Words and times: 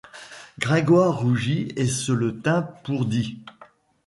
Gringoire 0.57 1.19
rougit 1.19 1.67
et 1.75 1.85
se 1.85 2.11
le 2.11 2.39
tint 2.39 2.63
pour 2.63 3.05
dit. 3.05 3.37